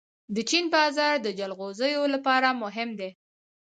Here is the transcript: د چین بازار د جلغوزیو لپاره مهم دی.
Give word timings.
د 0.35 0.37
چین 0.49 0.65
بازار 0.75 1.15
د 1.21 1.27
جلغوزیو 1.39 2.03
لپاره 2.13 2.49
مهم 2.63 2.89
دی. 2.99 3.09